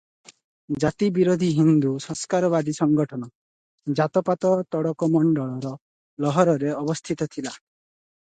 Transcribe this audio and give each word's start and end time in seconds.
"ଜାତି 0.83 1.07
ବିରୋଧୀ 1.17 1.49
ହିନ୍ଦୁ 1.57 1.91
ସଂସ୍କାରବାଦୀ 2.05 2.73
ସଂଗଠନ 2.77 3.29
"ଜାତ-ପାତ 3.99 4.53
ତୋଡ଼କ 4.75 5.09
ମଣ୍ଡଳ"ର 5.17 5.75
ଲାହୋରରେ 6.27 6.73
ଅବସ୍ଥିତ 6.81 7.29
ଥିଲା।" 7.37 7.55